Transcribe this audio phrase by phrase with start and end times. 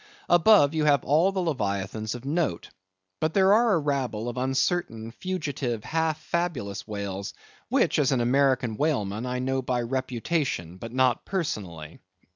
[0.29, 2.71] Above, you have all the Leviathans of note.
[3.19, 7.35] But there are a rabble of uncertain, fugitive, half fabulous whales,
[7.69, 11.99] which, as an American whaleman, I know by reputation, but not personally.